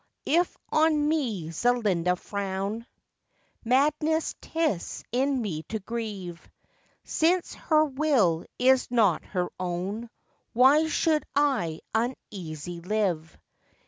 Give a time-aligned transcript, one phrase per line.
[0.25, 2.87] If on me Zelinda frown,
[3.63, 6.49] Madness 'tis in me to grieve:
[7.03, 10.09] Since her will is not her own,
[10.53, 13.37] Why should I uneasy live?